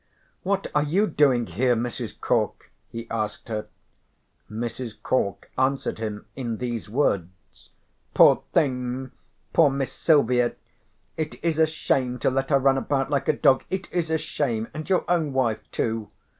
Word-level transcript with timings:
"What 0.41 0.65
are 0.73 0.81
you 0.81 1.05
doing 1.05 1.45
here, 1.45 1.75
Mrs. 1.75 2.19
Cork?" 2.19 2.71
he 2.89 3.07
asked 3.11 3.49
her. 3.49 3.67
Mrs. 4.49 4.93
Cork 5.03 5.51
answered 5.59 5.99
him 5.99 6.25
in 6.35 6.57
these 6.57 6.89
words: 6.89 7.69
"Poor 8.15 8.41
thing. 8.51 9.11
Poor 9.53 9.69
Miss 9.69 9.93
Silvia! 9.93 10.55
It 11.17 11.35
is 11.43 11.59
a 11.59 11.67
shame 11.67 12.17
to 12.17 12.31
let 12.31 12.49
her 12.49 12.57
run 12.57 12.79
about 12.79 13.11
like 13.11 13.27
a 13.27 13.33
dog. 13.37 13.63
It 13.69 13.91
is 13.93 14.09
a 14.09 14.17
shame, 14.17 14.69
and 14.73 14.89
your 14.89 15.05
own 15.07 15.33
wife 15.33 15.61
too. 15.71 16.09